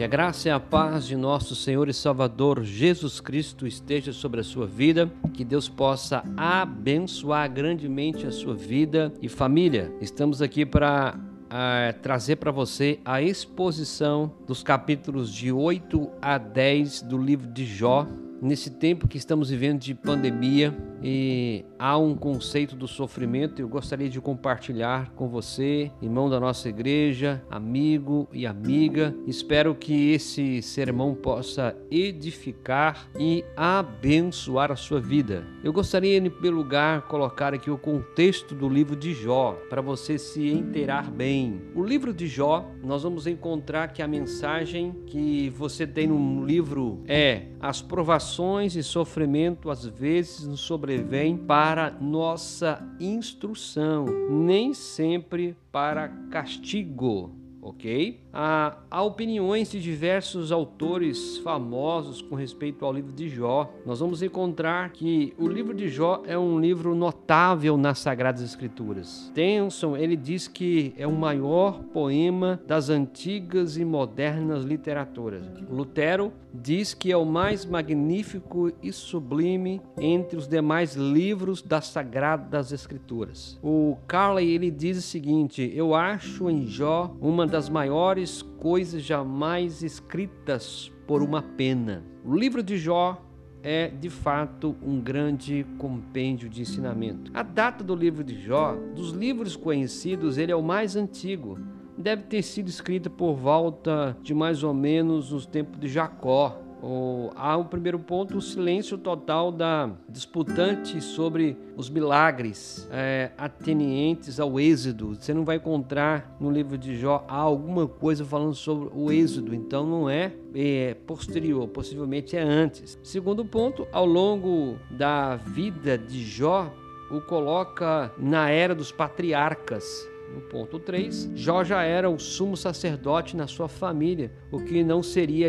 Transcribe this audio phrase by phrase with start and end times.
[0.00, 4.40] Que a graça e a paz de nosso Senhor e Salvador Jesus Cristo esteja sobre
[4.40, 9.92] a sua vida, que Deus possa abençoar grandemente a sua vida e família.
[10.00, 17.02] Estamos aqui para uh, trazer para você a exposição dos capítulos de 8 a 10
[17.02, 18.06] do livro de Jó.
[18.40, 23.60] Nesse tempo que estamos vivendo de pandemia, e há um conceito do sofrimento.
[23.60, 29.14] Eu gostaria de compartilhar com você, irmão da nossa igreja, amigo e amiga.
[29.26, 35.46] Espero que esse sermão possa edificar e abençoar a sua vida.
[35.64, 40.18] Eu gostaria, em primeiro lugar, colocar aqui o contexto do livro de Jó, para você
[40.18, 41.60] se inteirar bem.
[41.74, 47.02] O livro de Jó, nós vamos encontrar que a mensagem que você tem no livro
[47.06, 55.56] é: as provações e sofrimento às vezes nos sobre sobrevém para nossa instrução, nem sempre
[55.70, 58.20] para castigo ok?
[58.32, 63.72] Há, há, opiniões de diversos autores famosos com respeito ao livro de Jó.
[63.84, 69.30] Nós vamos encontrar que o livro de Jó é um livro notável nas Sagradas Escrituras.
[69.34, 75.44] Tenson, ele diz que é o maior poema das antigas e modernas literaturas.
[75.68, 82.72] Lutero diz que é o mais magnífico e sublime entre os demais livros das Sagradas
[82.72, 83.58] Escrituras.
[83.62, 89.82] O Carley, ele diz o seguinte: Eu acho em Jó uma das maiores coisas jamais
[89.82, 92.04] escritas por uma pena.
[92.24, 93.20] O livro de Jó
[93.60, 97.30] é de fato um grande compêndio de ensinamento.
[97.34, 101.58] A data do livro de Jó, dos livros conhecidos, ele é o mais antigo.
[101.98, 107.30] Deve ter sido escrito por volta de mais ou menos os tempos de Jacó, o,
[107.36, 114.58] há o primeiro ponto, o silêncio total da disputante sobre os milagres é, atenientes ao
[114.58, 115.14] êxodo.
[115.14, 119.86] Você não vai encontrar no livro de Jó alguma coisa falando sobre o êxodo, então
[119.86, 122.98] não é, é posterior, possivelmente é antes.
[123.02, 126.72] Segundo ponto, ao longo da vida de Jó,
[127.10, 130.09] o coloca na era dos patriarcas.
[130.32, 135.02] No ponto 3, Jó já era o sumo sacerdote na sua família, o que não
[135.02, 135.48] seria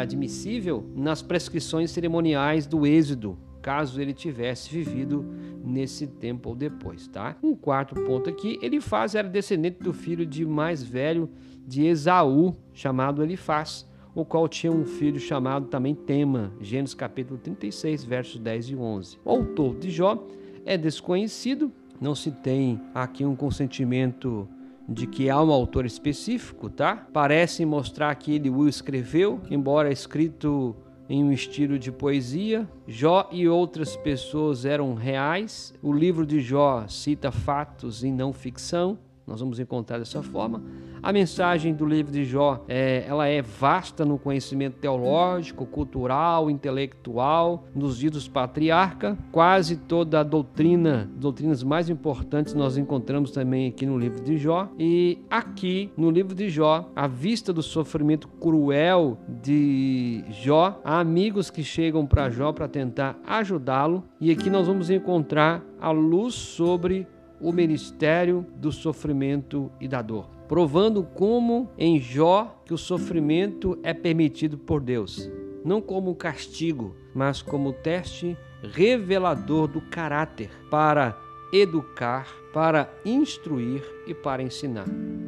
[0.00, 5.26] admissível nas prescrições cerimoniais do Êxodo, caso ele tivesse vivido
[5.64, 7.36] nesse tempo ou depois, tá?
[7.42, 11.28] Um quarto ponto aqui, Elifaz era descendente do filho de mais velho
[11.66, 13.84] de Esaú, chamado Elifaz,
[14.14, 19.18] o qual tinha um filho chamado também Tema, Gênesis capítulo 36, versos 10 e 11.
[19.24, 20.24] O autor de Jó
[20.64, 21.70] é desconhecido,
[22.00, 24.48] não se tem aqui um consentimento
[24.88, 27.06] de que há um autor específico, tá?
[27.12, 30.76] Parece mostrar que ele o escreveu, embora escrito
[31.08, 32.68] em um estilo de poesia.
[32.86, 35.74] Jó e outras pessoas eram reais.
[35.82, 38.98] O livro de Jó cita fatos e não ficção.
[39.26, 40.62] Nós vamos encontrar dessa forma.
[41.06, 47.62] A mensagem do livro de Jó é, ela é vasta no conhecimento teológico, cultural, intelectual,
[47.72, 49.16] nos dias dos patriarca.
[49.30, 54.68] Quase toda a doutrina, doutrinas mais importantes, nós encontramos também aqui no livro de Jó.
[54.76, 61.50] E aqui no livro de Jó, à vista do sofrimento cruel de Jó, há amigos
[61.50, 64.02] que chegam para Jó para tentar ajudá-lo.
[64.20, 67.06] E aqui nós vamos encontrar a luz sobre
[67.40, 73.92] o ministério do sofrimento e da dor, provando como em Jó que o sofrimento é
[73.92, 75.30] permitido por Deus,
[75.64, 81.16] não como castigo, mas como teste revelador do caráter para
[81.52, 84.86] educar, para instruir e para ensinar.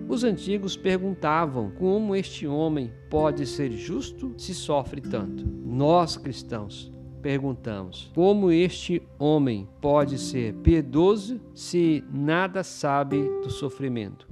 [0.09, 5.45] Os antigos perguntavam como este homem pode ser justo se sofre tanto.
[5.65, 6.93] Nós cristãos
[7.23, 14.29] perguntamos: como este homem pode ser piedoso se nada sabe do sofrimento?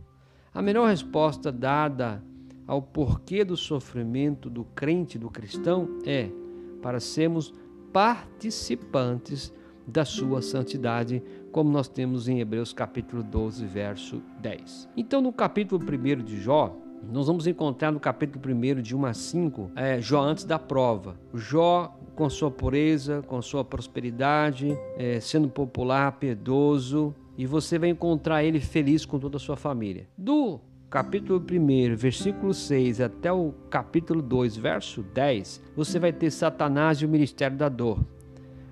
[0.57, 2.25] A melhor resposta dada
[2.67, 6.31] ao porquê do sofrimento do crente, do cristão, é
[6.81, 7.53] para sermos
[7.93, 9.53] participantes
[9.87, 11.23] da sua santidade,
[11.53, 14.89] como nós temos em Hebreus capítulo 12, verso 10.
[14.97, 16.75] Então, no capítulo 1 de Jó,
[17.13, 21.21] nós vamos encontrar no capítulo 1 de 1 a 5, é, Jó antes da prova.
[21.35, 28.45] Jó com sua pureza, com sua prosperidade, é, sendo popular, piedoso, e você vai encontrar
[28.45, 30.09] ele feliz com toda a sua família.
[30.17, 36.99] Do capítulo 1, versículo 6 até o capítulo 2, verso 10, você vai ter Satanás
[36.99, 38.05] e o ministério da dor.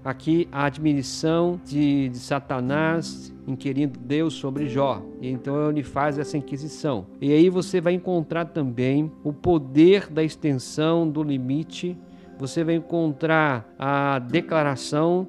[0.04, 5.02] Aqui a admissão de, de Satanás inquirindo Deus sobre Jó.
[5.20, 7.06] Então ele faz essa inquisição.
[7.20, 11.96] E aí você vai encontrar também o poder da extensão do limite
[12.38, 15.28] você vai encontrar a declaração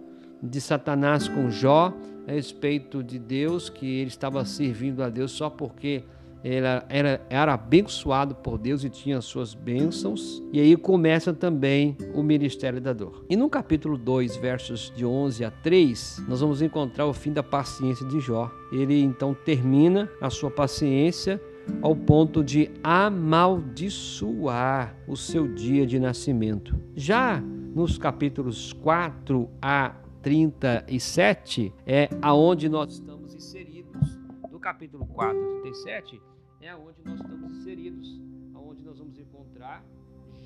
[0.50, 1.94] de Satanás com Jó
[2.28, 6.04] a respeito de Deus, que ele estava servindo a Deus só porque
[6.44, 10.44] era, era, era abençoado por Deus e tinha suas bênçãos.
[10.54, 13.26] E aí começa também o ministério da dor.
[13.28, 17.42] E no capítulo 2, versos de 11 a 3, nós vamos encontrar o fim da
[17.42, 18.52] paciência de Jó.
[18.72, 21.42] Ele então termina a sua paciência
[21.82, 26.80] ao ponto de amaldiçoar o seu dia de nascimento.
[26.96, 27.42] Já
[27.74, 29.96] nos capítulos 4 a
[30.26, 34.18] 37 é aonde nós estamos inseridos.
[34.52, 36.20] No capítulo 4 a 37
[36.62, 38.20] é aonde nós estamos inseridos,
[38.56, 39.86] aonde nós vamos encontrar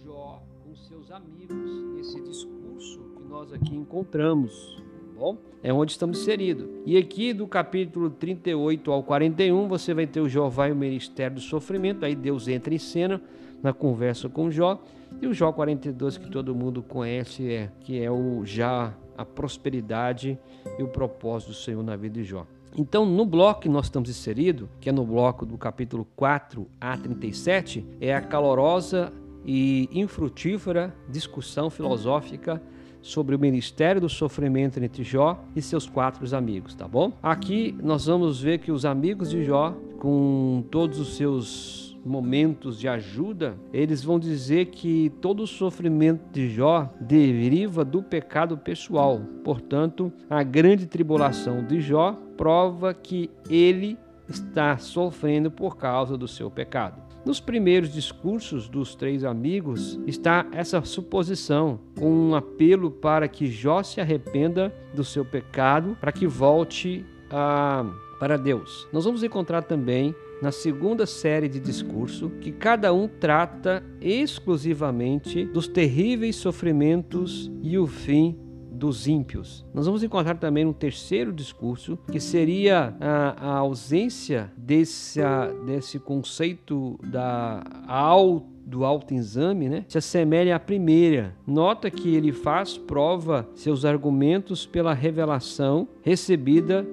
[0.03, 4.83] Jó com seus amigos, esse discurso que nós aqui encontramos
[5.15, 5.37] bom?
[5.63, 6.67] É onde estamos inseridos.
[6.85, 11.35] E aqui do capítulo 38 ao 41, você vai ter o Jeová e o ministério
[11.35, 12.03] do sofrimento.
[12.03, 13.21] Aí Deus entra em cena
[13.63, 14.83] na conversa com Jó.
[15.21, 20.39] E o Jó 42, que todo mundo conhece, é que é o já a prosperidade
[20.77, 22.47] e o propósito do Senhor na vida de Jó.
[22.77, 26.95] Então, no bloco que nós estamos inseridos, que é no bloco do capítulo 4 a
[26.95, 29.11] 37, é a calorosa
[29.45, 32.61] e infrutífera discussão filosófica
[33.01, 37.11] sobre o ministério do sofrimento entre Jó e seus quatro amigos, tá bom?
[37.21, 42.87] Aqui nós vamos ver que os amigos de Jó, com todos os seus momentos de
[42.87, 49.21] ajuda, eles vão dizer que todo o sofrimento de Jó deriva do pecado pessoal.
[49.43, 53.97] Portanto, a grande tribulação de Jó prova que ele
[54.27, 57.09] está sofrendo por causa do seu pecado.
[57.25, 63.99] Nos primeiros discursos dos três amigos está essa suposição, um apelo para que Jó se
[63.99, 67.85] arrependa do seu pecado, para que volte a,
[68.19, 68.87] para Deus.
[68.93, 75.67] Nós vamos encontrar também na segunda série de discurso que cada um trata exclusivamente dos
[75.67, 78.37] terríveis sofrimentos e o fim
[78.71, 79.65] dos ímpios.
[79.73, 85.99] Nós vamos encontrar também um terceiro discurso, que seria a, a ausência desse, a, desse
[85.99, 91.35] conceito da auto do autoexame, né, se assemelha à primeira.
[91.45, 96.85] Nota que ele faz prova seus argumentos pela revelação recebida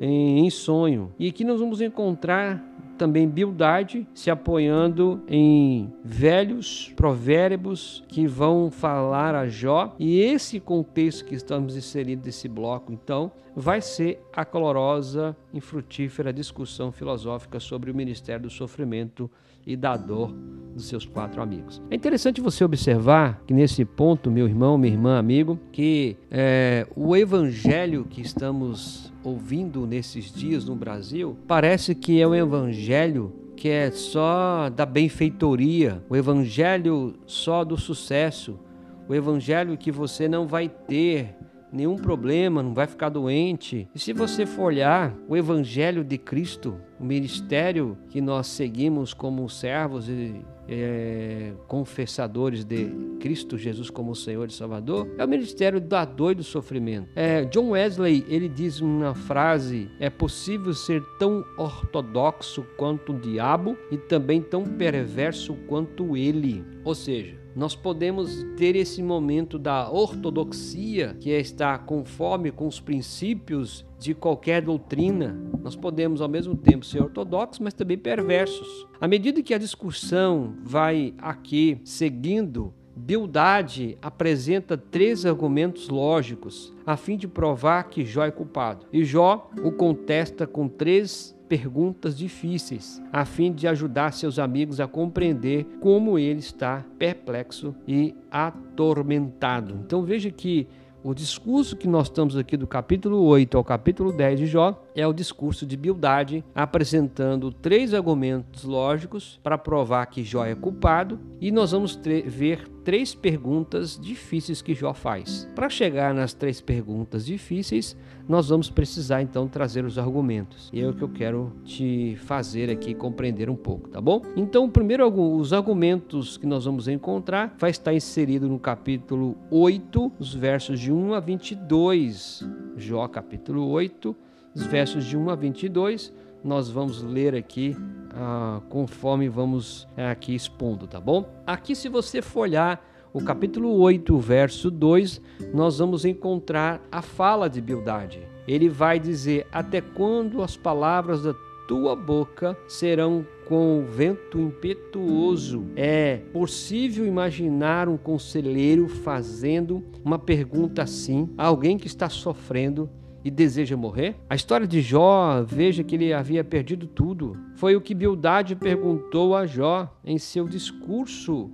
[0.00, 1.12] em, sonho.
[1.18, 2.62] E aqui nós vamos encontrar
[2.96, 9.94] também Bildade se apoiando em velhos provérbios que vão falar a Jó.
[9.98, 16.32] E esse contexto que estamos inseridos nesse bloco, então, vai ser a colorosa e frutífera
[16.32, 19.30] discussão filosófica sobre o ministério do sofrimento
[19.66, 20.32] e da dor
[20.74, 21.82] dos seus quatro amigos.
[21.90, 27.16] É interessante você observar que nesse ponto, meu irmão, minha irmã, amigo, que é, o
[27.16, 33.90] evangelho que estamos ouvindo nesses dias no Brasil parece que é um evangelho que é
[33.90, 38.60] só da benfeitoria, o evangelho só do sucesso,
[39.08, 41.34] o evangelho que você não vai ter
[41.72, 43.88] nenhum problema, não vai ficar doente.
[43.94, 49.48] E se você for olhar o Evangelho de Cristo, o ministério que nós seguimos como
[49.48, 52.90] servos e é, confessadores de
[53.20, 57.08] Cristo Jesus como Senhor e Salvador, é o ministério da dor e do sofrimento.
[57.14, 63.76] É, John Wesley ele diz uma frase: é possível ser tão ortodoxo quanto o diabo
[63.90, 66.64] e também tão perverso quanto ele.
[66.84, 72.78] Ou seja, nós podemos ter esse momento da ortodoxia, que é estar conforme com os
[72.78, 75.34] princípios de qualquer doutrina.
[75.62, 78.86] Nós podemos ao mesmo tempo ser ortodoxos, mas também perversos.
[79.00, 87.18] À medida que a discussão vai aqui seguindo, Bildade apresenta três argumentos lógicos a fim
[87.18, 88.86] de provar que Jó é culpado.
[88.90, 94.86] E Jó o contesta com três perguntas difíceis, a fim de ajudar seus amigos a
[94.86, 99.78] compreender como ele está perplexo e atormentado.
[99.84, 100.66] Então veja que
[101.02, 105.06] o discurso que nós estamos aqui do capítulo 8 ao capítulo 10 de Jó é
[105.06, 111.52] o discurso de Bildade, apresentando três argumentos lógicos para provar que Jó é culpado, e
[111.52, 115.50] nós vamos ver três perguntas difíceis que Jó faz.
[115.56, 117.96] Para chegar nas três perguntas difíceis,
[118.28, 120.70] nós vamos precisar então trazer os argumentos.
[120.72, 124.22] E é o que eu quero te fazer aqui compreender um pouco, tá bom?
[124.36, 130.32] Então, primeiro os argumentos que nós vamos encontrar vai estar inserido no capítulo 8, os
[130.32, 132.48] versos de 1 a 22.
[132.76, 134.14] Jó capítulo 8,
[134.54, 136.12] os versos de 1 a 22.
[136.42, 137.76] Nós vamos ler aqui
[138.10, 141.28] ah, conforme vamos é, aqui expondo, tá bom?
[141.46, 145.20] Aqui, se você folhar o capítulo 8, verso 2,
[145.52, 148.20] nós vamos encontrar a fala de Bildade.
[148.46, 151.34] Ele vai dizer: Até quando as palavras da
[151.66, 155.66] tua boca serão com o vento impetuoso.
[155.74, 162.88] É possível imaginar um conselheiro fazendo uma pergunta assim a alguém que está sofrendo
[163.26, 164.14] e deseja morrer?
[164.30, 167.36] A história de Jó, veja que ele havia perdido tudo.
[167.56, 171.50] Foi o que Bildade perguntou a Jó em seu discurso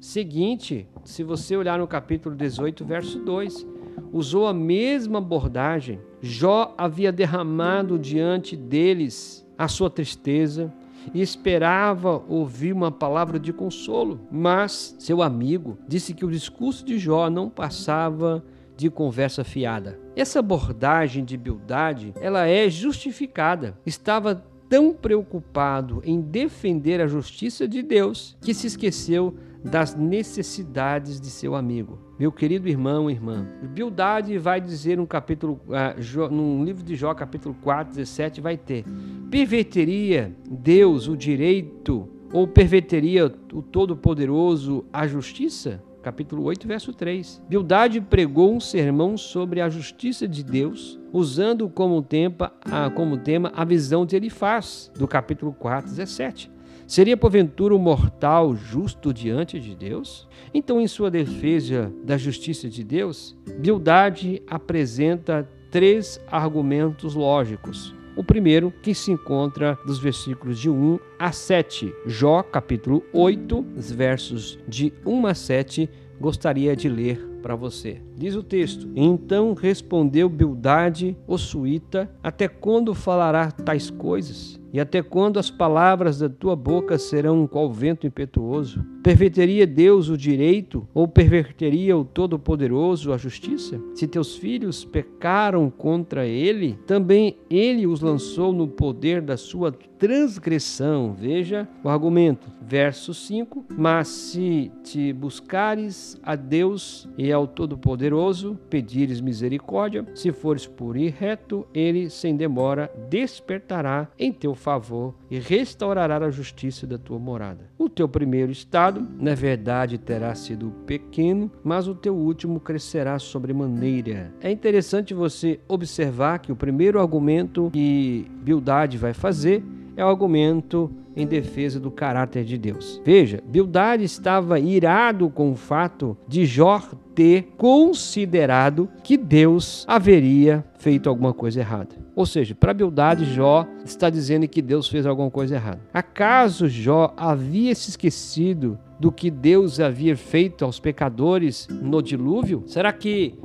[0.00, 3.64] seguinte, se você olhar no capítulo 18, verso 2.
[4.12, 6.00] Usou a mesma abordagem.
[6.20, 10.72] Jó havia derramado diante deles a sua tristeza,
[11.14, 16.98] e esperava ouvir uma palavra de consolo, mas seu amigo disse que o discurso de
[16.98, 18.44] Jó não passava
[18.76, 19.99] de conversa fiada.
[20.16, 23.78] Essa abordagem de Bildade, ela é justificada.
[23.86, 31.26] Estava tão preocupado em defender a justiça de Deus que se esqueceu das necessidades de
[31.26, 31.98] seu amigo.
[32.18, 37.12] Meu querido irmão e irmã, Bildade vai dizer no capítulo, uh, no livro de Jó,
[37.14, 38.84] capítulo 4, 17, vai ter:
[39.30, 45.82] perverteria Deus o direito ou perverteria o Todo-Poderoso a justiça?
[46.02, 47.42] Capítulo 8, verso 3.
[47.48, 52.52] Bildade pregou um sermão sobre a justiça de Deus, usando como tema,
[52.94, 56.50] como tema a visão de Elifaz, do capítulo 4, 17.
[56.86, 60.26] Seria porventura o mortal justo diante de Deus?
[60.52, 67.94] Então, em sua defesa da justiça de Deus, Bildade apresenta três argumentos lógicos.
[68.16, 71.94] O primeiro, que se encontra dos versículos de 1 a 7.
[72.06, 75.88] Jó, capítulo 8, versos de 1 a 7,
[76.20, 78.02] gostaria de ler para você.
[78.16, 84.59] Diz o texto: Então respondeu Bildade, o suíta: Até quando falará tais coisas?
[84.72, 88.84] E até quando as palavras da tua boca serão qual vento impetuoso?
[89.02, 93.80] Perverteria Deus o direito ou perverteria o Todo-Poderoso a justiça?
[93.94, 101.14] Se teus filhos pecaram contra ele, também ele os lançou no poder da sua transgressão.
[101.14, 109.20] Veja o argumento, verso 5: Mas se te buscares a Deus e ao Todo-Poderoso, pedires
[109.20, 116.18] misericórdia, se fores puro e reto, ele sem demora despertará em teu favor e restaurará
[116.18, 117.64] a justiça da tua morada.
[117.78, 124.32] O teu primeiro estado, na verdade, terá sido pequeno, mas o teu último crescerá sobremaneira.
[124.40, 129.64] É interessante você observar que o primeiro argumento que Bildade vai fazer
[129.96, 133.00] é o argumento em defesa do caráter de Deus.
[133.04, 136.80] Veja, Bildade estava irado com o fato de Jó
[137.14, 141.94] ter considerado que Deus haveria feito alguma coisa errada.
[142.20, 145.80] Ou seja, para Bildade, Jó está dizendo que Deus fez alguma coisa errada.
[145.90, 152.62] Acaso Jó havia se esquecido do que Deus havia feito aos pecadores no dilúvio?
[152.66, 153.38] Será que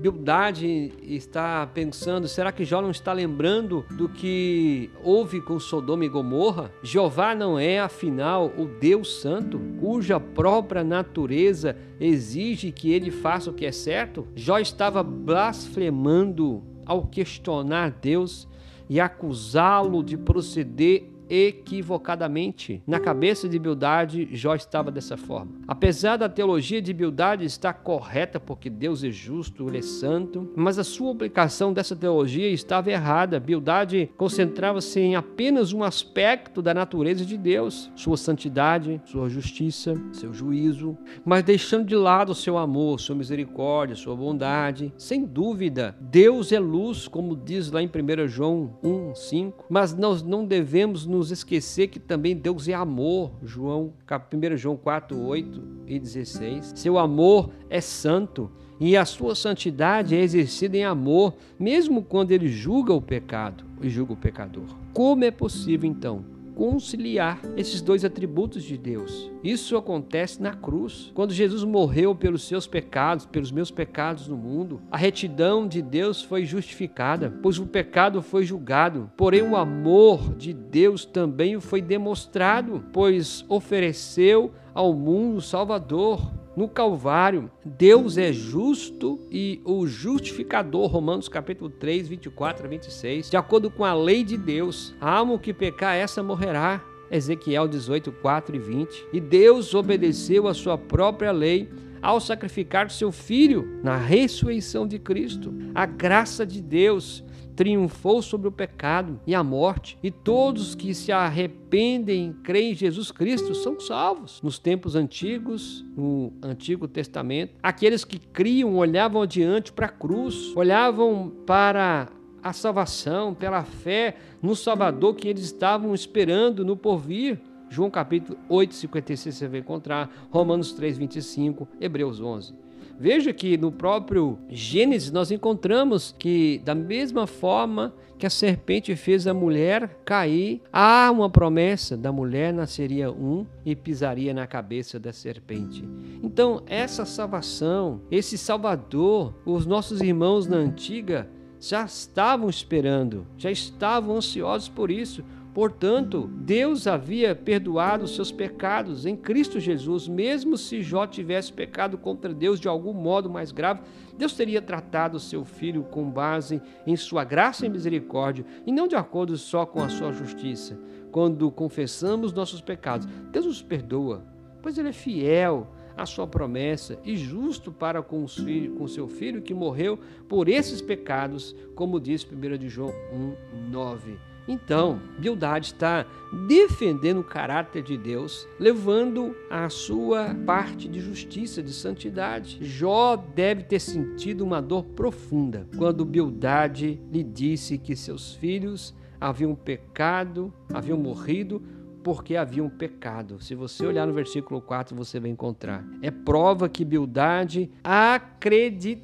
[0.00, 6.08] Bildade está pensando, será que Jó não está lembrando do que houve com Sodoma e
[6.08, 6.72] Gomorra?
[6.82, 13.54] Jeová não é, afinal, o Deus Santo, cuja própria natureza exige que ele faça o
[13.54, 14.26] que é certo?
[14.34, 18.48] Jó estava blasfemando ao questionar Deus
[18.88, 22.82] e acusá-lo de proceder equivocadamente.
[22.86, 25.52] Na cabeça de Bildade, Jó estava dessa forma.
[25.66, 30.78] Apesar da teologia de Bildade estar correta, porque Deus é justo, ele é santo, mas
[30.78, 33.40] a sua aplicação dessa teologia estava errada.
[33.40, 40.34] Bildade concentrava-se em apenas um aspecto da natureza de Deus, sua santidade, sua justiça, seu
[40.34, 44.92] juízo, mas deixando de lado seu amor, sua misericórdia, sua bondade.
[44.98, 50.22] Sem dúvida, Deus é luz, como diz lá em 1 João 1, 5, mas nós
[50.22, 53.32] não devemos nos esquecer que também Deus é amor.
[53.42, 53.92] João,
[54.32, 56.72] 1 João 4, 8 e 16.
[56.76, 58.50] Seu amor é santo
[58.80, 63.88] e a sua santidade é exercida em amor, mesmo quando ele julga o pecado e
[63.88, 64.64] julga o pecador.
[64.92, 66.24] Como é possível então
[66.62, 69.28] conciliar esses dois atributos de Deus.
[69.42, 71.10] Isso acontece na cruz.
[71.12, 76.22] Quando Jesus morreu pelos seus pecados, pelos meus pecados no mundo, a retidão de Deus
[76.22, 79.10] foi justificada, pois o pecado foi julgado.
[79.16, 87.50] Porém, o amor de Deus também foi demonstrado, pois ofereceu ao mundo Salvador no Calvário,
[87.64, 93.30] Deus é justo e o justificador, Romanos capítulo 3, 24 a 26.
[93.30, 96.82] De acordo com a lei de Deus, a alma que pecar, essa morrerá.
[97.10, 99.06] Ezequiel 18, 4 e 20.
[99.12, 101.68] E Deus obedeceu a sua própria lei
[102.00, 105.54] ao sacrificar seu filho na ressurreição de Cristo.
[105.74, 107.22] A graça de Deus
[107.54, 112.74] triunfou sobre o pecado e a morte, e todos que se arrependem e creem em
[112.74, 114.40] Jesus Cristo são salvos.
[114.42, 121.32] Nos tempos antigos, no Antigo Testamento, aqueles que criam olhavam adiante para a cruz, olhavam
[121.46, 122.08] para
[122.42, 127.38] a salvação pela fé no Salvador que eles estavam esperando no porvir.
[127.70, 132.54] João capítulo 8, 56 você vai encontrar, Romanos 3, 25, Hebreus 11.
[133.02, 139.26] Veja que no próprio Gênesis nós encontramos que, da mesma forma que a serpente fez
[139.26, 145.12] a mulher cair, há uma promessa: da mulher nasceria um e pisaria na cabeça da
[145.12, 145.84] serpente.
[146.22, 151.28] Então, essa salvação, esse Salvador, os nossos irmãos na antiga
[151.58, 155.24] já estavam esperando, já estavam ansiosos por isso.
[155.54, 161.98] Portanto, Deus havia perdoado os seus pecados em Cristo Jesus, mesmo se Jó tivesse pecado
[161.98, 163.82] contra Deus de algum modo mais grave,
[164.16, 168.96] Deus teria tratado seu filho com base em sua graça e misericórdia e não de
[168.96, 170.78] acordo só com a sua justiça.
[171.10, 174.24] Quando confessamos nossos pecados, Deus nos perdoa,
[174.62, 178.42] pois ele é fiel à sua promessa e justo para com, os
[178.78, 184.31] com seu filho que morreu por esses pecados, como diz 1 de João 1, 9.
[184.46, 186.04] Então, Bildade está
[186.46, 192.58] defendendo o caráter de Deus, levando a sua parte de justiça, de santidade.
[192.60, 199.54] Jó deve ter sentido uma dor profunda quando Bildade lhe disse que seus filhos haviam
[199.54, 201.62] pecado, haviam morrido
[202.02, 203.40] porque haviam pecado.
[203.40, 205.84] Se você olhar no versículo 4, você vai encontrar.
[206.02, 208.98] É prova que Bildade acreditasse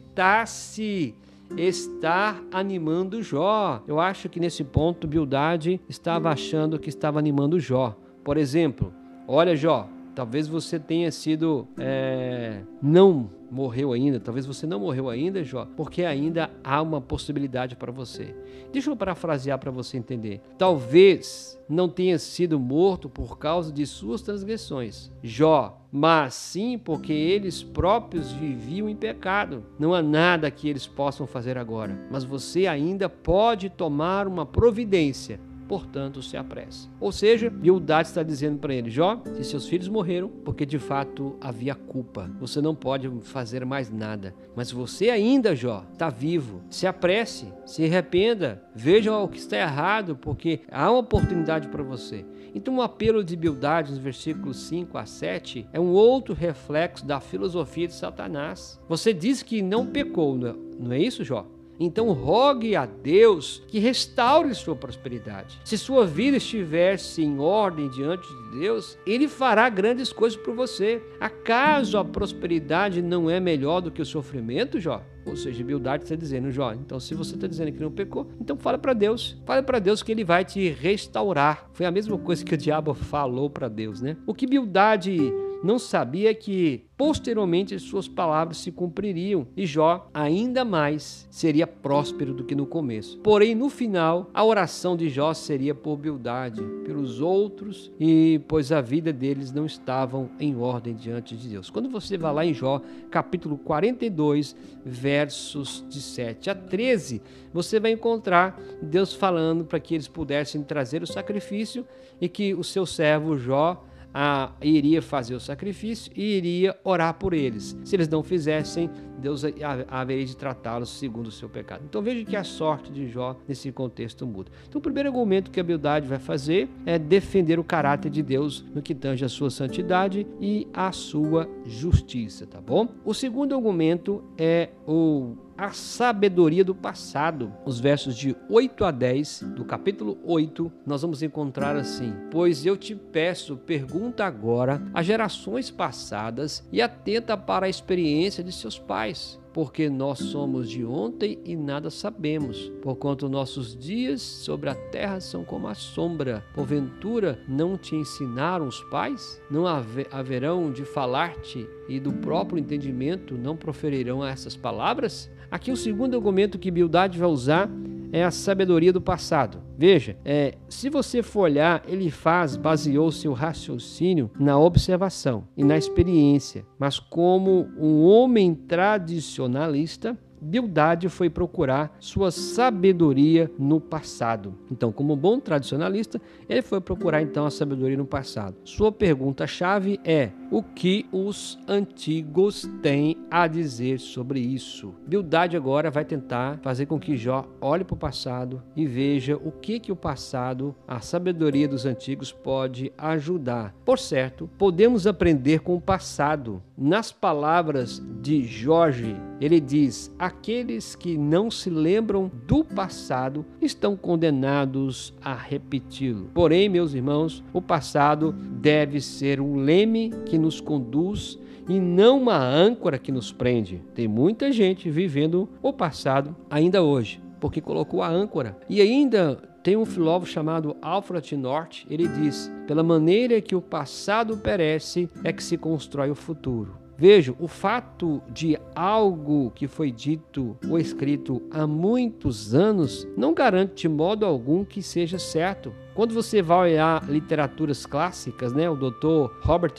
[1.56, 3.82] estar animando Jó.
[3.86, 7.96] Eu acho que nesse ponto Bildade estava achando que estava animando Jó.
[8.22, 8.92] Por exemplo,
[9.26, 9.88] olha Jó,
[10.18, 16.02] talvez você tenha sido é, não morreu ainda, talvez você não morreu ainda, Jó, porque
[16.02, 18.34] ainda há uma possibilidade para você.
[18.72, 20.40] Deixa eu parafrasear para você entender.
[20.58, 27.62] Talvez não tenha sido morto por causa de suas transgressões, Jó, mas sim porque eles
[27.62, 29.64] próprios viviam em pecado.
[29.78, 35.38] Não há nada que eles possam fazer agora, mas você ainda pode tomar uma providência
[35.68, 36.88] portanto se apressa.
[36.98, 41.36] Ou seja, Bildade está dizendo para ele: Jó, se seus filhos morreram, porque de fato
[41.40, 44.34] havia culpa, você não pode fazer mais nada.
[44.56, 46.62] Mas você ainda, Jó, está vivo.
[46.70, 52.24] Se apresse, se arrependa, veja o que está errado, porque há uma oportunidade para você.
[52.54, 57.20] Então, o apelo de Bildade, nos versículos 5 a 7, é um outro reflexo da
[57.20, 58.80] filosofia de Satanás.
[58.88, 61.46] Você diz que não pecou, não é, é isso, Jó?
[61.78, 65.60] Então rogue a Deus que restaure sua prosperidade.
[65.64, 71.02] Se sua vida estivesse em ordem diante de Deus, Ele fará grandes coisas por você.
[71.20, 75.02] Acaso a prosperidade não é melhor do que o sofrimento, Jó?
[75.26, 78.56] Ou seja, Bildade está dizendo, Jó, então se você está dizendo que não pecou, então
[78.56, 79.36] fala para Deus.
[79.44, 81.68] Fala para Deus que ele vai te restaurar.
[81.72, 84.16] Foi a mesma coisa que o diabo falou para Deus, né?
[84.26, 91.26] O que Bildade não sabia que posteriormente suas palavras se cumpririam e Jó ainda mais
[91.30, 93.18] seria próspero do que no começo.
[93.18, 98.80] Porém, no final, a oração de Jó seria por Bildade, pelos outros e pois a
[98.80, 101.70] vida deles não estavam em ordem diante de Deus.
[101.70, 107.92] Quando você vai lá em Jó, capítulo 42, versos de 7 a 13, você vai
[107.92, 111.86] encontrar Deus falando para que eles pudessem trazer o sacrifício
[112.20, 117.32] e que o seu servo Jó a, iria fazer o sacrifício e iria orar por
[117.32, 117.76] eles.
[117.84, 119.42] Se eles não fizessem, Deus
[119.88, 121.82] haveria de tratá-los segundo o seu pecado.
[121.88, 124.50] Então veja que a sorte de Jó nesse contexto muda.
[124.68, 128.64] Então o primeiro argumento que a Bildade vai fazer é defender o caráter de Deus
[128.74, 132.88] no que tange a sua santidade e a sua justiça, tá bom?
[133.04, 137.52] O segundo argumento é o a sabedoria do passado.
[137.66, 142.76] Os versos de 8 a 10 do capítulo 8, nós vamos encontrar assim: Pois eu
[142.76, 149.07] te peço, pergunta agora às gerações passadas e atenta para a experiência de seus pais
[149.52, 155.44] porque nós somos de ontem e nada sabemos, porquanto nossos dias sobre a terra são
[155.44, 156.44] como a sombra.
[156.54, 159.40] Porventura não te ensinaram os pais?
[159.50, 165.30] Não haverão de falar-te e do próprio entendimento não proferirão essas palavras?
[165.50, 167.70] Aqui o segundo argumento que Bildade vai usar
[168.12, 169.62] é a sabedoria do passado.
[169.76, 175.76] Veja, é, se você for olhar, ele faz, baseou seu raciocínio na observação e na
[175.76, 184.54] experiência, mas como um homem tradicionalista, Bildade foi procurar sua sabedoria no passado.
[184.70, 188.56] Então, como bom tradicionalista, ele foi procurar então a sabedoria no passado.
[188.64, 194.94] Sua pergunta-chave é: o que os antigos têm a dizer sobre isso?
[195.06, 199.52] Bildade agora vai tentar fazer com que Jó olhe para o passado e veja o
[199.52, 203.74] que que o passado, a sabedoria dos antigos pode ajudar.
[203.84, 206.62] Por certo, podemos aprender com o passado.
[206.76, 215.12] Nas palavras de Jorge, ele diz: aqueles que não se lembram do passado estão condenados
[215.20, 216.30] a repeti-lo.
[216.32, 222.38] Porém, meus irmãos, o passado deve ser um leme que nos conduz e não uma
[222.38, 223.82] âncora que nos prende.
[223.94, 228.56] Tem muita gente vivendo o passado ainda hoje, porque colocou a âncora.
[228.68, 234.36] E ainda tem um filósofo chamado Alfred North, ele diz: pela maneira que o passado
[234.38, 236.78] perece é que se constrói o futuro.
[237.00, 243.82] Veja, o fato de algo que foi dito ou escrito há muitos anos não garante
[243.82, 245.72] de modo algum que seja certo.
[245.98, 249.32] Quando você vai olhar literaturas clássicas, né, o Dr.
[249.40, 249.74] Robert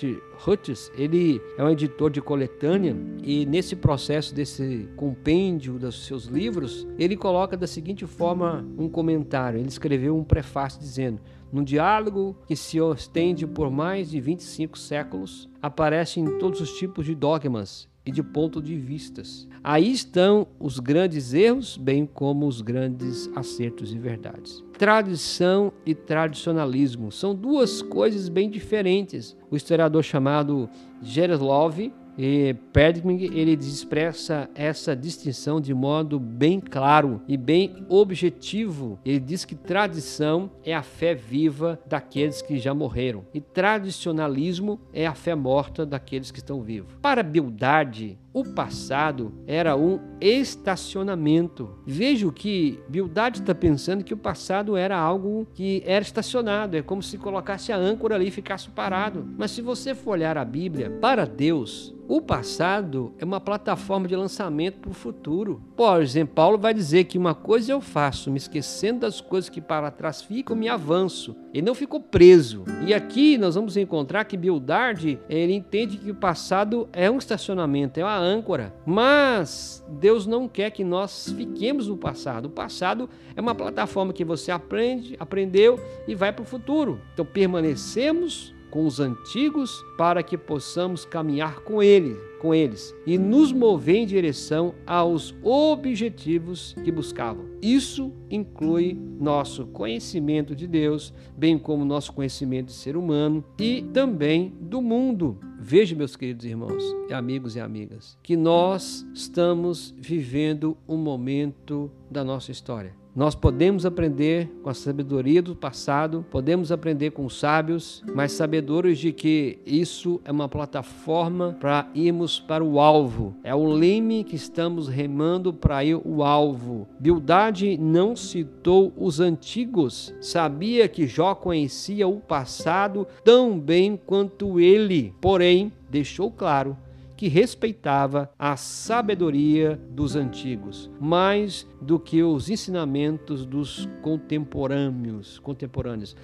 [0.45, 6.85] Hutchins, ele é um editor de coletânea e nesse processo desse compêndio dos seus livros,
[6.97, 9.61] ele coloca da seguinte forma um comentário.
[9.61, 11.21] Ele escreveu um prefácio dizendo:
[11.53, 17.15] num diálogo que se estende por mais de 25 séculos, aparecem todos os tipos de
[17.15, 19.47] dogmas e de pontos de vistas.
[19.63, 24.63] Aí estão os grandes erros, bem como os grandes acertos e verdades.
[24.77, 29.35] Tradição e tradicionalismo são duas coisas bem diferentes.
[29.51, 30.69] O historiador chamado
[31.01, 31.91] Gereslov
[32.21, 38.99] e Perding ele expressa essa distinção de modo bem claro e bem objetivo.
[39.05, 45.07] Ele diz que tradição é a fé viva daqueles que já morreram e tradicionalismo é
[45.07, 46.93] a fé morta daqueles que estão vivos.
[47.01, 51.77] Para Bildade, o passado era um estacionamento.
[51.85, 57.01] Vejo que Bildade está pensando que o passado era algo que era estacionado, é como
[57.01, 59.27] se colocasse a âncora ali e ficasse parado.
[59.37, 64.15] Mas se você for olhar a Bíblia, para Deus, o passado é uma plataforma de
[64.15, 65.61] lançamento para o futuro.
[65.77, 69.61] Por exemplo, Paulo vai dizer que uma coisa eu faço, me esquecendo das coisas que
[69.61, 71.35] para trás ficam, me avanço.
[71.53, 72.63] Ele não ficou preso.
[72.83, 77.99] E aqui nós vamos encontrar que Bildade, ele entende que o passado é um estacionamento,
[77.99, 78.73] é uma âncora.
[78.85, 82.45] Mas Deus não quer que nós fiquemos no passado.
[82.45, 86.99] O passado é uma plataforma que você aprende, aprendeu e vai para o futuro.
[87.13, 93.51] Então permanecemos com os antigos para que possamos caminhar com ele, com eles e nos
[93.51, 97.45] mover em direção aos objetivos que buscavam.
[97.61, 104.53] Isso inclui nosso conhecimento de Deus, bem como nosso conhecimento de ser humano e também
[104.59, 105.48] do mundo.
[105.61, 112.51] Veja, meus queridos irmãos, amigos e amigas, que nós estamos vivendo um momento da nossa
[112.51, 118.31] história nós podemos aprender com a sabedoria do passado, podemos aprender com os sábios, mas
[118.31, 123.35] sabedores de que isso é uma plataforma para irmos para o alvo.
[123.43, 126.87] É o leme que estamos remando para ir o alvo.
[126.97, 135.13] Bildade não citou os antigos, sabia que Jó conhecia o passado tão bem quanto ele,
[135.19, 136.77] porém deixou claro
[137.19, 145.37] que respeitava a sabedoria dos antigos, mais do que os ensinamentos dos contemporâneos.
[145.39, 146.15] contemporâneos.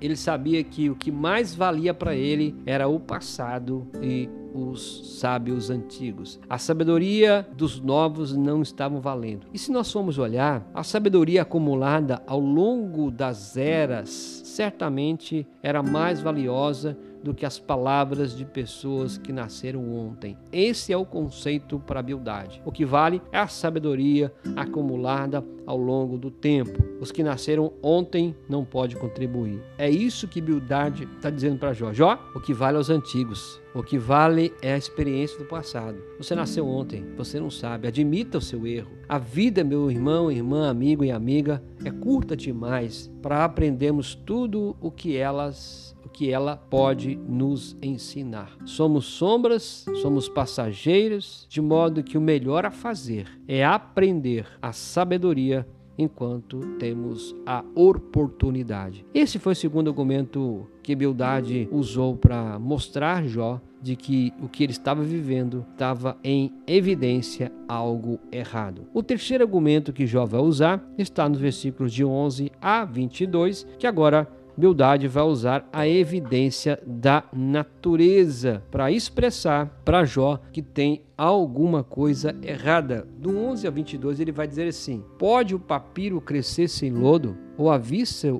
[0.00, 5.70] Ele sabia que o que mais valia para ele era o passado e os sábios
[5.70, 6.40] antigos.
[6.48, 9.46] A sabedoria dos novos não estavam valendo.
[9.52, 14.10] E se nós formos olhar, a sabedoria acumulada ao longo das eras
[14.44, 20.36] certamente era mais valiosa do que as palavras de pessoas que nasceram ontem.
[20.52, 22.60] Esse é o conceito para a habilidade.
[22.66, 26.84] O que vale é a sabedoria acumulada ao longo do tempo.
[27.00, 29.62] Os que nasceram ontem não podem contribuir.
[29.78, 31.94] É isso que Bildade está dizendo para Jó.
[31.94, 33.58] Jó, o que vale aos antigos.
[33.74, 35.98] O que vale é a experiência do passado.
[36.18, 37.88] Você nasceu ontem, você não sabe.
[37.88, 38.90] Admita o seu erro.
[39.08, 44.90] A vida, meu irmão, irmã, amigo e amiga, é curta demais para aprendermos tudo o
[44.90, 48.56] que elas que ela pode nos ensinar.
[48.64, 55.66] Somos sombras, somos passageiros, de modo que o melhor a fazer é aprender a sabedoria
[55.98, 59.04] enquanto temos a oportunidade.
[59.12, 64.64] Esse foi o segundo argumento que Bildade usou para mostrar Jó de que o que
[64.64, 68.86] ele estava vivendo estava em evidência algo errado.
[68.94, 73.86] O terceiro argumento que Jó vai usar está nos versículos de 11 a 22, que
[73.86, 81.82] agora Bildade vai usar a evidência da natureza para expressar para Jó que tem alguma
[81.82, 83.06] coisa errada.
[83.18, 87.36] Do 11 a 22 ele vai dizer assim: Pode o papiro crescer sem lodo?
[87.56, 87.80] Ou a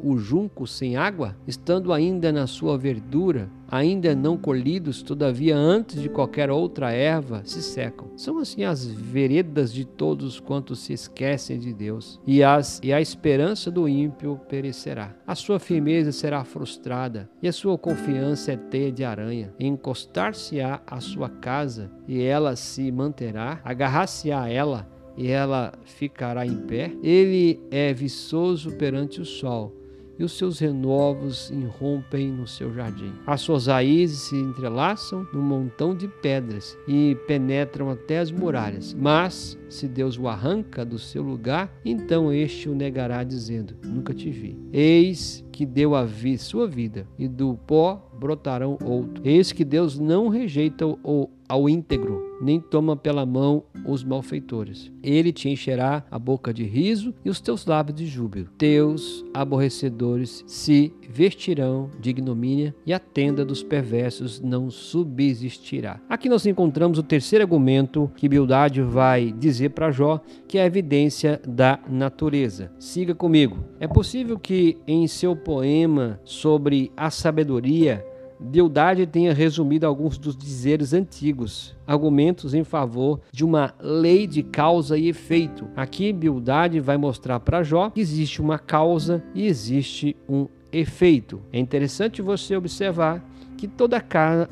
[0.02, 1.37] o junco sem água?
[1.46, 7.62] Estando ainda na sua verdura, ainda não colhidos, todavia antes de qualquer outra erva se
[7.62, 8.10] secam.
[8.16, 13.00] São assim as veredas de todos quantos se esquecem de Deus, e, as, e a
[13.00, 15.14] esperança do ímpio perecerá.
[15.26, 19.52] A sua firmeza será frustrada, e a sua confiança é teia de aranha.
[19.58, 26.57] Encostar-se-á a sua casa, e ela se manterá, agarrar-se-á a ela, e ela ficará em
[26.57, 26.92] pé.
[27.03, 29.72] Ele é viçoso perante o sol
[30.18, 33.12] e os seus renovos irrompem no seu jardim.
[33.27, 38.94] As suas raízes se entrelaçam num montão de pedras e penetram até as muralhas.
[38.94, 44.31] Mas, se Deus o arranca do seu lugar, então este o negará, dizendo: Nunca te
[44.31, 44.59] vi.
[44.72, 49.22] Eis que deu a vi sua vida, e do pó brotarão outro.
[49.24, 54.90] Eis que Deus não rejeita o ao íntegro, nem toma pela mão os malfeitores.
[55.02, 58.48] Ele te encherá a boca de riso e os teus lábios de júbilo.
[58.57, 66.00] Teus aborrecedores se vestirão de ignomínia e a tenda dos perversos não subsistirá.
[66.09, 70.66] Aqui nós encontramos o terceiro argumento que Bildade vai dizer para Jó, que é a
[70.66, 72.72] evidência da natureza.
[72.78, 73.59] Siga comigo.
[73.78, 78.04] É possível que em seu poema sobre a sabedoria
[78.44, 84.98] Bildade tenha resumido alguns dos dizeres antigos, argumentos em favor de uma lei de causa
[84.98, 85.66] e efeito.
[85.74, 91.40] Aqui, Bildade vai mostrar para Jó que existe uma causa e existe um efeito.
[91.52, 93.24] É interessante você observar
[93.57, 94.00] que toda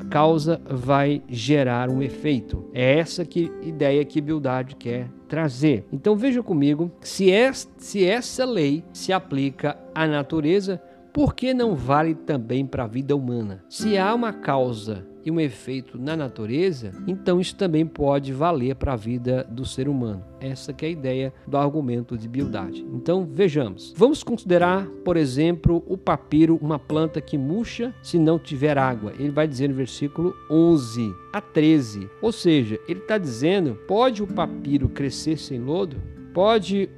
[0.09, 2.65] causa vai gerar um efeito.
[2.73, 5.85] É essa que ideia que Bildade quer trazer.
[5.91, 10.81] Então veja comigo se essa lei se aplica à natureza,
[11.13, 13.63] por que não vale também para a vida humana?
[13.69, 18.93] Se há uma causa e um efeito na natureza, então isso também pode valer para
[18.93, 20.25] a vida do ser humano.
[20.41, 22.83] Essa que é a ideia do argumento de Bildade.
[22.91, 23.93] Então vejamos.
[23.95, 29.13] Vamos considerar, por exemplo, o papiro, uma planta que murcha se não tiver água.
[29.17, 32.09] Ele vai dizer no versículo 11 a 13.
[32.23, 35.95] Ou seja, ele está dizendo: pode o papiro crescer sem lodo?
[36.33, 36.89] Pode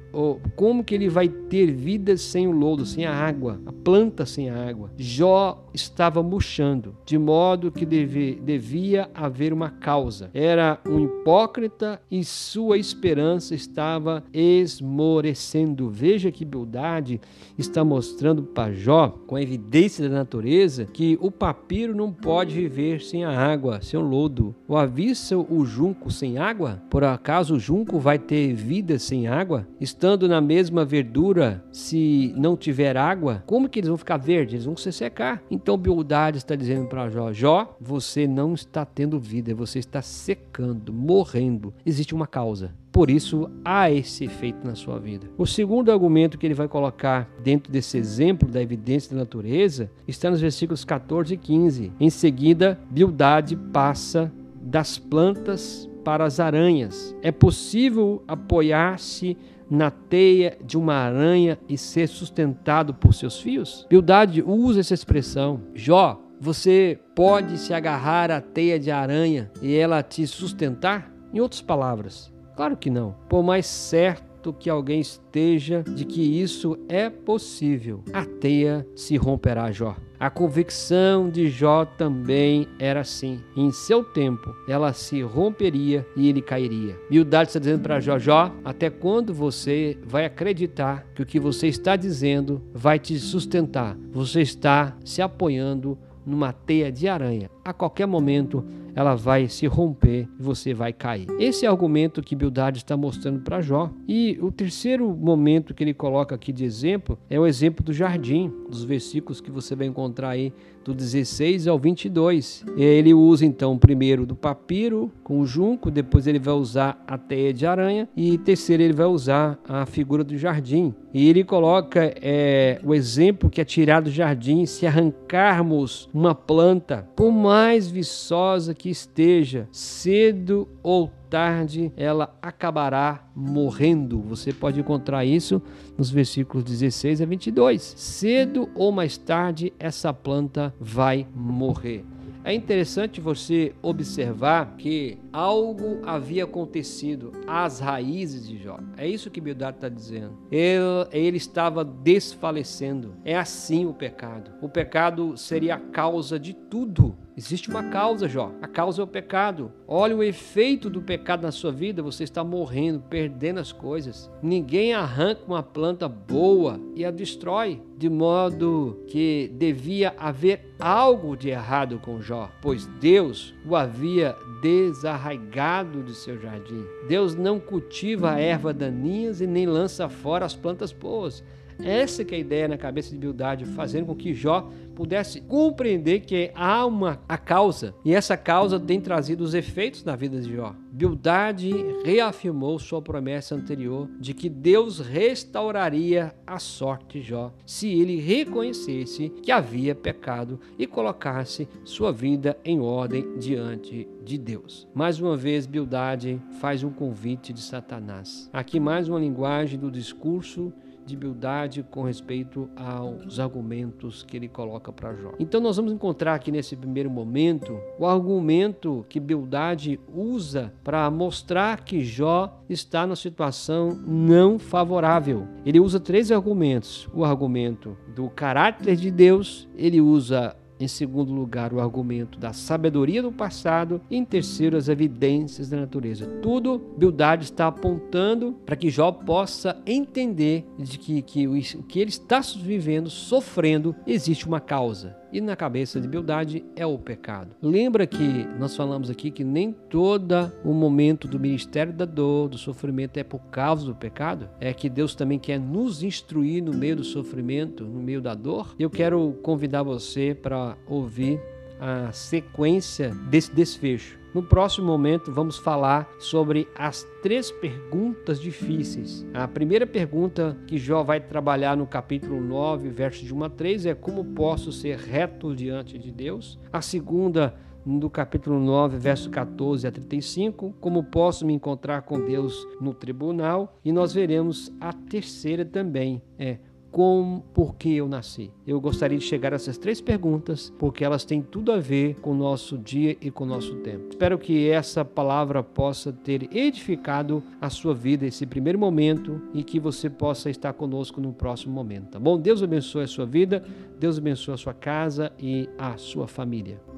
[0.54, 4.48] como que ele vai ter vida sem o lodo, sem a água, a planta sem
[4.48, 4.90] a água?
[4.96, 10.30] Jó estava murchando, de modo que deve, devia haver uma causa.
[10.32, 15.90] Era um hipócrita e sua esperança estava esmorecendo.
[15.90, 17.20] Veja que Bildade
[17.58, 23.02] está mostrando para Jó, com a evidência da natureza, que o papiro não pode viver
[23.02, 24.54] sem a água, sem o lodo.
[24.66, 26.82] O avisa o junco sem água?
[26.88, 29.66] Por acaso o junco vai ter vida sem água?
[29.80, 34.52] Está na mesma verdura, se não tiver água, como que eles vão ficar verdes?
[34.52, 35.42] Eles vão se secar.
[35.50, 40.92] Então Bildade está dizendo para Jó: Jó, você não está tendo vida, você está secando,
[40.92, 41.72] morrendo.
[41.84, 42.74] Existe uma causa.
[42.92, 45.26] Por isso há esse efeito na sua vida.
[45.36, 50.30] O segundo argumento que ele vai colocar dentro desse exemplo da evidência da natureza está
[50.30, 51.92] nos versículos 14 e 15.
[52.00, 57.14] Em seguida, Bildade passa das plantas para as aranhas.
[57.20, 59.36] É possível apoiar-se
[59.70, 63.86] na teia de uma aranha e ser sustentado por seus fios?
[63.88, 65.60] Bildade usa essa expressão.
[65.74, 71.12] Jó, você pode se agarrar à teia de aranha e ela te sustentar?
[71.32, 73.14] Em outras palavras, claro que não.
[73.28, 79.72] Por mais certo que alguém esteja de que isso é possível, a teia se romperá,
[79.72, 79.96] Jó.
[80.18, 83.40] A convicção de Jó também era assim.
[83.54, 86.98] Em seu tempo, ela se romperia e ele cairia.
[87.10, 91.68] Bildade está dizendo para Jó: Jó, até quando você vai acreditar que o que você
[91.68, 93.94] está dizendo vai te sustentar?
[94.10, 97.50] Você está se apoiando numa teia de aranha.
[97.62, 98.64] A qualquer momento
[98.96, 101.26] ela vai se romper e você vai cair.
[101.38, 103.90] Esse é o argumento que Bildade está mostrando para Jó.
[104.08, 108.50] E o terceiro momento que ele coloca aqui de exemplo é o exemplo do jardim,
[108.70, 110.50] dos versículos que você vai encontrar aí
[110.82, 112.64] do 16 ao 22.
[112.76, 117.52] Ele usa então primeiro do papiro com o junco, depois ele vai usar a teia
[117.52, 120.94] de aranha e terceiro ele vai usar a figura do jardim.
[121.16, 127.08] E ele coloca é, o exemplo que é tirado do jardim: se arrancarmos uma planta,
[127.16, 134.20] por mais viçosa que esteja, cedo ou tarde ela acabará morrendo.
[134.20, 135.62] Você pode encontrar isso
[135.96, 137.94] nos versículos 16 a 22.
[137.96, 142.04] Cedo ou mais tarde essa planta vai morrer.
[142.46, 148.78] É interessante você observar que algo havia acontecido às raízes de Jó.
[148.96, 150.38] É isso que Bildad está dizendo.
[150.48, 153.16] Ele, ele estava desfalecendo.
[153.24, 154.52] É assim o pecado.
[154.62, 158.50] O pecado seria a causa de tudo Existe uma causa, Jó.
[158.62, 159.70] A causa é o pecado.
[159.86, 162.02] Olha o efeito do pecado na sua vida.
[162.02, 164.30] Você está morrendo, perdendo as coisas.
[164.42, 167.82] Ninguém arranca uma planta boa e a destrói.
[167.98, 176.02] De modo que devia haver algo de errado com Jó, pois Deus o havia desarraigado
[176.02, 176.84] de seu jardim.
[177.06, 181.44] Deus não cultiva a erva daninhas e nem lança fora as plantas boas.
[181.82, 186.20] Essa que é a ideia na cabeça de Bildade, fazendo com que Jó pudesse compreender
[186.20, 190.56] que há uma a causa e essa causa tem trazido os efeitos na vida de
[190.56, 190.74] Jó.
[190.90, 191.70] Bildade
[192.02, 199.28] reafirmou sua promessa anterior de que Deus restauraria a sorte de Jó se ele reconhecesse
[199.42, 204.88] que havia pecado e colocasse sua vida em ordem diante de Deus.
[204.94, 208.48] Mais uma vez, Bildade faz um convite de Satanás.
[208.50, 210.72] Aqui mais uma linguagem do discurso
[211.06, 215.32] de Bildade com respeito aos argumentos que ele coloca para Jó.
[215.38, 221.84] Então nós vamos encontrar aqui nesse primeiro momento o argumento que Bildade usa para mostrar
[221.84, 225.46] que Jó está numa situação não favorável.
[225.64, 231.72] Ele usa três argumentos: o argumento do caráter de Deus, ele usa em segundo lugar,
[231.72, 234.00] o argumento da sabedoria do passado.
[234.10, 236.26] E em terceiro, as evidências da natureza.
[236.42, 242.10] Tudo, Bildade está apontando para que Jó possa entender de que, que o que ele
[242.10, 247.50] está vivendo, sofrendo, existe uma causa e na cabeça de Bildade é o pecado.
[247.60, 252.56] Lembra que nós falamos aqui que nem todo o momento do ministério da dor, do
[252.56, 254.48] sofrimento é por causa do pecado?
[254.58, 258.74] É que Deus também quer nos instruir no meio do sofrimento, no meio da dor?
[258.78, 261.38] Eu quero convidar você para ouvir
[261.78, 264.18] a sequência desse desfecho.
[264.36, 269.26] No próximo momento, vamos falar sobre as três perguntas difíceis.
[269.32, 273.86] A primeira pergunta que Jó vai trabalhar no capítulo 9, versos de 1 a 3
[273.86, 276.58] é como posso ser reto diante de Deus.
[276.70, 282.68] A segunda, no capítulo 9, verso 14 a 35, como posso me encontrar com Deus
[282.78, 283.78] no tribunal.
[283.82, 286.58] E nós veremos a terceira também, é
[286.96, 288.50] com por que eu nasci?
[288.66, 292.30] Eu gostaria de chegar a essas três perguntas, porque elas têm tudo a ver com
[292.30, 294.06] o nosso dia e com o nosso tempo.
[294.08, 299.78] Espero que essa palavra possa ter edificado a sua vida esse primeiro momento e que
[299.78, 302.40] você possa estar conosco no próximo momento, tá bom?
[302.40, 303.62] Deus abençoe a sua vida,
[304.00, 306.95] Deus abençoe a sua casa e a sua família.